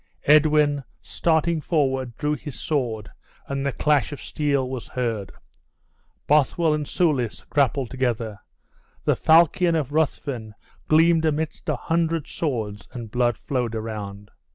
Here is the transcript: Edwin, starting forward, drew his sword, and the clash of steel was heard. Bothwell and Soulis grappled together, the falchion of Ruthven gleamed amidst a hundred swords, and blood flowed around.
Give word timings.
Edwin, 0.23 0.83
starting 0.99 1.61
forward, 1.61 2.17
drew 2.17 2.33
his 2.33 2.59
sword, 2.59 3.11
and 3.47 3.63
the 3.63 3.71
clash 3.71 4.11
of 4.11 4.19
steel 4.19 4.67
was 4.67 4.87
heard. 4.87 5.31
Bothwell 6.25 6.73
and 6.73 6.87
Soulis 6.87 7.43
grappled 7.51 7.91
together, 7.91 8.39
the 9.05 9.15
falchion 9.15 9.75
of 9.75 9.91
Ruthven 9.93 10.55
gleamed 10.87 11.25
amidst 11.25 11.69
a 11.69 11.75
hundred 11.75 12.25
swords, 12.27 12.87
and 12.91 13.11
blood 13.11 13.37
flowed 13.37 13.75
around. 13.75 14.31